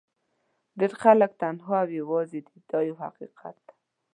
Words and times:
ډېر 0.79 0.91
خلک 1.01 1.31
تنها 1.41 1.77
او 1.83 1.89
یوازې 2.01 2.39
دي 2.47 2.57
دا 2.69 2.79
یو 2.89 2.95
حقیقت 3.03 3.55
دی. 3.67 3.73